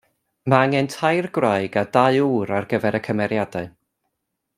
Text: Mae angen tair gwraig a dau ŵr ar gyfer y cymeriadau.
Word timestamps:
Mae 0.51 0.61
angen 0.67 0.87
tair 0.93 1.27
gwraig 1.35 1.77
a 1.81 1.85
dau 1.97 2.19
ŵr 2.37 2.53
ar 2.61 2.67
gyfer 2.73 2.99
y 3.01 3.03
cymeriadau. 3.09 3.69